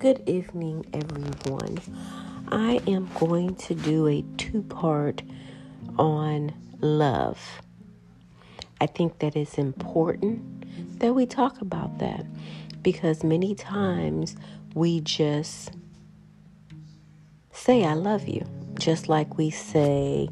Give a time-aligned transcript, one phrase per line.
[0.00, 1.76] Good evening, everyone.
[2.48, 5.20] I am going to do a two part
[5.98, 7.60] on love.
[8.80, 10.40] I think that it's important
[11.00, 12.24] that we talk about that
[12.82, 14.36] because many times
[14.72, 15.72] we just
[17.52, 18.46] say, I love you,
[18.78, 20.30] just like we say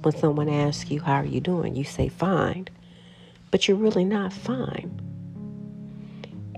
[0.00, 1.76] when someone asks you, How are you doing?
[1.76, 2.68] You say, Fine,
[3.50, 4.98] but you're really not fine.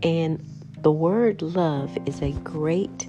[0.05, 0.49] And
[0.85, 3.09] the word love is a great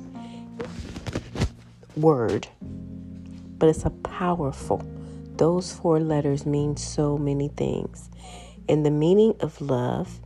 [1.97, 2.47] word,
[3.57, 4.81] but it's a powerful.
[5.35, 8.09] Those four letters mean so many things.
[8.69, 10.21] In the meaning of love,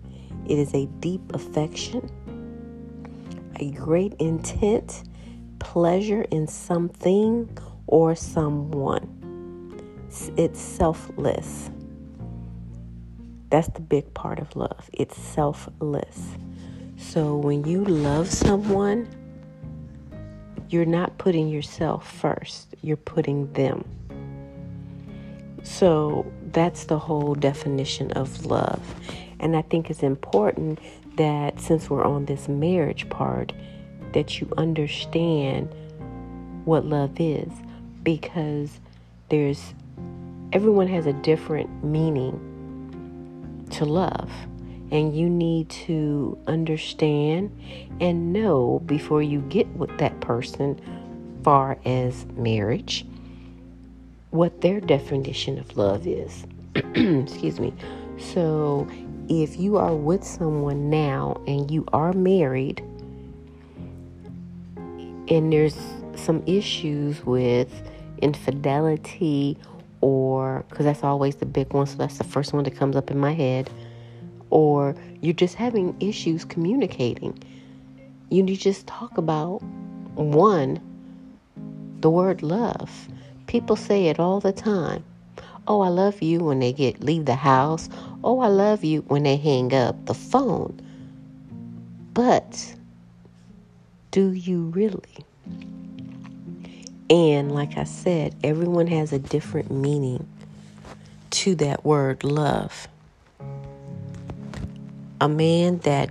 [0.45, 2.08] it is a deep affection,
[3.55, 5.03] a great intent,
[5.58, 9.08] pleasure in something or someone.
[10.38, 11.72] It's selfless.
[13.50, 14.88] That's the big part of love.
[14.94, 16.38] It's selfless.
[17.20, 19.06] So when you love someone,
[20.70, 23.84] you're not putting yourself first, you're putting them.
[25.64, 28.80] So that's the whole definition of love.
[29.42, 30.80] And I think it's important
[31.17, 33.52] that since we're on this marriage part,
[34.14, 35.75] that you understand
[36.64, 37.52] what love is
[38.02, 38.80] because
[39.28, 39.73] there's
[40.53, 44.31] everyone has a different meaning to love.
[44.92, 47.52] And you need to understand
[48.02, 50.80] and know before you get with that person,
[51.44, 53.06] far as marriage,
[54.31, 56.46] what their definition of love is.
[56.76, 57.73] Excuse me.
[58.18, 58.88] So,
[59.30, 62.84] if you are with someone now and you are married,
[65.30, 65.78] and there's
[66.16, 67.70] some issues with
[68.22, 69.58] infidelity
[70.02, 73.12] or because that's always the big one, so that's the first one that comes up
[73.12, 73.70] in my head,
[74.50, 77.38] or you're just having issues communicating.
[78.30, 79.61] You need to just talk about
[80.16, 80.79] one,
[82.01, 83.07] the word love.
[83.47, 85.03] People say it all the time.
[85.68, 87.90] Oh, I love you when they get leave the house.
[88.24, 90.79] Oh, I love you when they hang up the phone.
[92.13, 92.75] But
[94.12, 95.25] do you really?
[97.09, 100.28] And like I said, everyone has a different meaning
[101.31, 102.88] to that word love.
[105.22, 106.09] A man that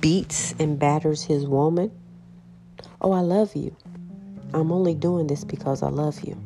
[0.00, 1.90] beats and batters his woman,
[3.00, 3.76] oh, I love you.
[4.54, 6.36] I'm only doing this because I love you.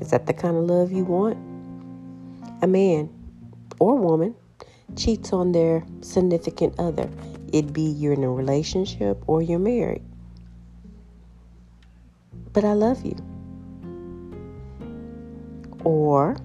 [0.00, 1.36] Is that the kind of love you want?
[2.62, 3.10] A man
[3.78, 4.34] or woman
[4.96, 7.08] cheats on their significant other.
[7.52, 10.02] It be you're in a relationship or you're married
[12.52, 13.16] but I love you.
[15.84, 16.36] Or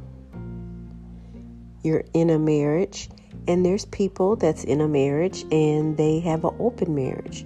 [1.84, 3.10] you're in a marriage
[3.48, 7.46] and there's people that's in a marriage and they have an open marriage,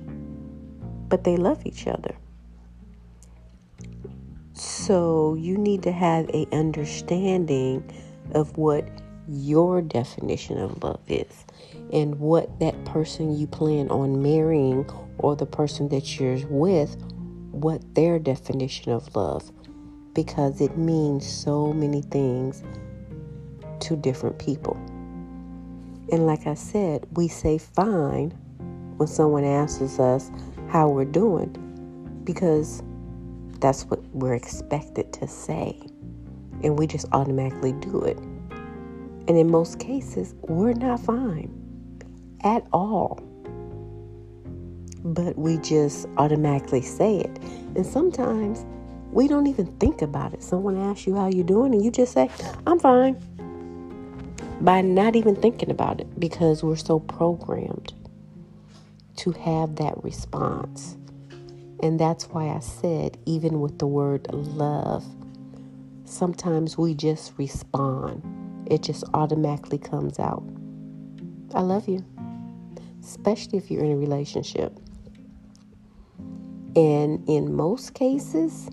[1.08, 2.16] but they love each other.
[4.54, 7.90] So you need to have a understanding
[8.34, 8.88] of what
[9.28, 11.46] your definition of love is
[11.94, 16.96] and what that person you plan on marrying or the person that you're with
[17.52, 19.52] what their definition of love
[20.14, 22.64] because it means so many things
[23.80, 24.80] to different people.
[26.12, 28.32] And like I said, we say fine
[28.98, 30.30] when someone asks us
[30.70, 32.84] how we're doing because
[33.60, 35.80] that's what we're expected to say.
[36.64, 38.18] And we just automatically do it.
[39.28, 41.58] And in most cases, we're not fine
[42.44, 43.20] at all
[45.04, 47.40] but we just automatically say it.
[47.76, 48.66] And sometimes
[49.12, 50.44] we don't even think about it.
[50.44, 52.30] Someone asks you how you're doing and you just say,
[52.66, 53.18] "I'm fine."
[54.62, 57.94] By not even thinking about it because we're so programmed
[59.16, 60.98] to have that response.
[61.82, 65.04] And that's why I said even with the word love,
[66.06, 68.22] sometimes we just respond.
[68.70, 70.44] It just automatically comes out.
[71.56, 72.06] I love you.
[73.02, 74.80] Especially if you're in a relationship.
[76.76, 78.70] And in most cases,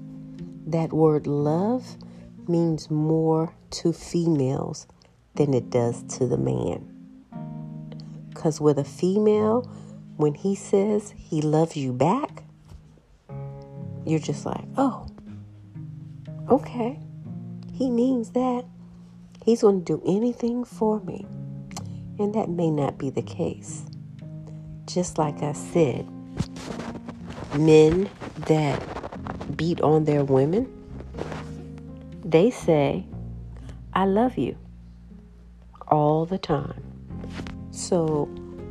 [0.67, 1.97] that word love
[2.47, 4.87] means more to females
[5.39, 6.85] than it does to the man.
[8.29, 9.63] Because with a female,
[10.17, 12.43] when he says he loves you back,
[14.05, 15.07] you're just like, oh,
[16.51, 16.99] okay.
[17.73, 18.65] He means that.
[19.45, 21.25] He's going to do anything for me.
[22.19, 23.85] And that may not be the case.
[24.87, 26.07] Just like I said,
[27.57, 28.11] men
[28.49, 30.67] that beat on their women,
[32.25, 33.07] they say,
[33.95, 34.57] I love you
[35.91, 36.83] all the time.
[37.71, 38.29] So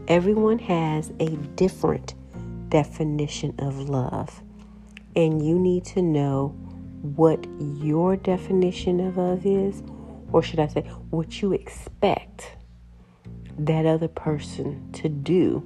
[0.08, 2.16] everyone has a different
[2.70, 4.42] definition of love.
[5.16, 6.50] And you need to know
[7.02, 9.84] what your definition of love is,
[10.32, 12.56] or should I say, what you expect
[13.60, 15.66] that other person to do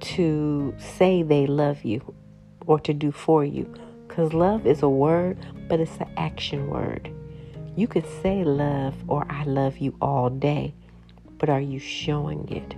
[0.00, 2.14] to say they love you
[2.66, 3.72] or to do for you.
[4.06, 5.38] Because love is a word,
[5.68, 7.10] but it's an action word.
[7.76, 10.72] You could say love or I love you all day,
[11.36, 12.74] but are you showing it?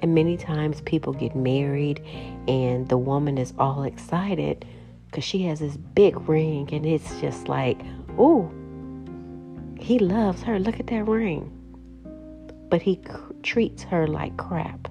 [0.00, 2.00] And many times people get married
[2.46, 4.64] and the woman is all excited
[5.06, 7.80] because she has this big ring and it's just like,
[8.16, 8.48] oh,
[9.80, 10.60] he loves her.
[10.60, 11.50] Look at that ring.
[12.70, 13.12] But he c-
[13.42, 14.86] treats her like crap.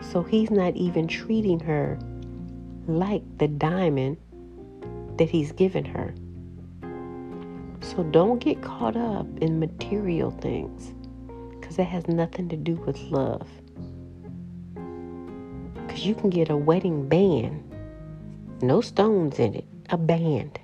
[0.00, 1.98] So he's not even treating her
[2.86, 4.16] like the diamond
[5.18, 6.14] that he's given her.
[7.80, 10.94] So don't get caught up in material things
[11.58, 13.48] because it has nothing to do with love.
[15.74, 17.62] Because you can get a wedding band,
[18.62, 20.58] no stones in it, a band,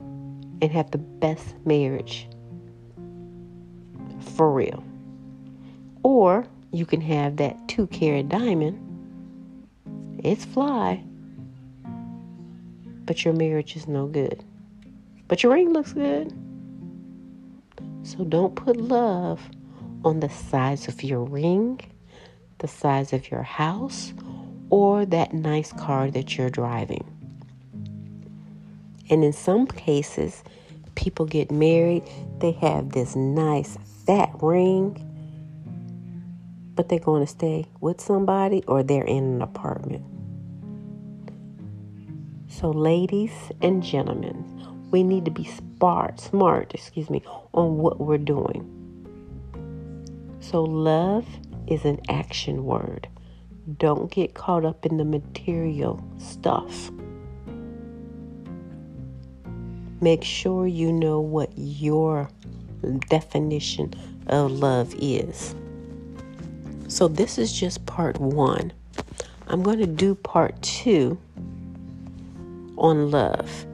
[0.00, 2.28] and have the best marriage
[4.20, 4.82] for real.
[6.02, 8.84] Or you can have that two carat diamond.
[10.22, 11.04] It's fly,
[13.04, 14.44] but your marriage is no good.
[15.28, 16.32] But your ring looks good.
[18.02, 19.40] So don't put love
[20.04, 21.80] on the size of your ring,
[22.58, 24.14] the size of your house,
[24.70, 27.04] or that nice car that you're driving.
[29.10, 30.42] And in some cases,
[30.94, 32.02] people get married,
[32.40, 35.04] they have this nice fat ring,
[36.74, 40.04] but they're going to stay with somebody or they're in an apartment.
[42.48, 44.44] So, ladies and gentlemen,
[44.90, 48.74] we need to be smart, smart, excuse me, on what we're doing.
[50.40, 51.26] So, love
[51.66, 53.08] is an action word.
[53.76, 56.90] Don't get caught up in the material stuff.
[60.00, 62.30] Make sure you know what your
[63.10, 63.92] definition
[64.28, 65.54] of love is.
[66.86, 68.72] So, this is just part one.
[69.48, 71.18] I'm going to do part two
[72.78, 73.66] on love.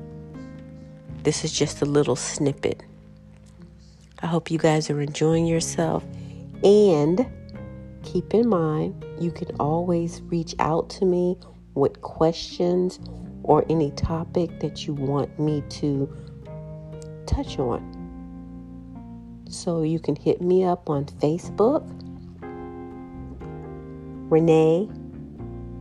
[1.25, 2.83] This is just a little snippet.
[4.23, 6.05] I hope you guys are enjoying yourself.
[6.63, 7.27] And
[8.03, 11.39] keep in mind, you can always reach out to me
[11.73, 13.01] with questions
[13.43, 16.15] or any topic that you want me to
[17.25, 17.81] touch on.
[19.49, 21.89] So you can hit me up on Facebook
[24.31, 24.91] Renee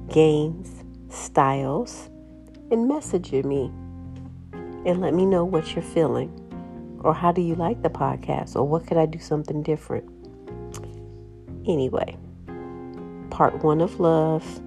[0.07, 2.09] Gaines Styles
[2.71, 3.73] and message me
[4.85, 6.31] and let me know what you're feeling
[7.03, 10.09] or how do you like the podcast or what could I do something different.
[11.67, 12.17] Anyway,
[13.29, 14.61] part one of love.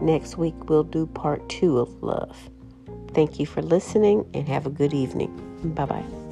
[0.00, 2.50] Next week we'll do part two of love.
[3.14, 5.34] Thank you for listening and have a good evening.
[5.74, 6.27] Bye bye.